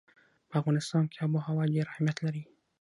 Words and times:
په 0.49 0.55
افغانستان 0.61 1.03
کې 1.11 1.17
آب 1.25 1.31
وهوا 1.33 1.63
ډېر 1.73 1.85
اهمیت 1.89 2.17
لري. 2.25 2.43